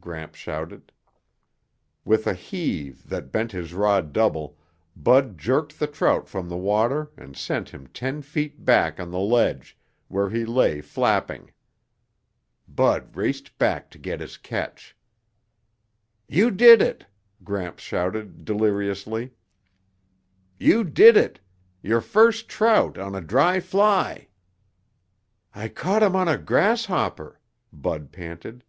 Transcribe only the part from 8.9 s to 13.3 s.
on the ledge, where he lay flapping. Bud